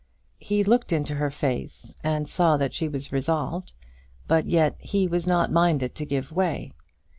[0.39, 3.71] He looked into her face and saw that she was resolved,
[4.27, 6.71] but yet he was not minded to give way.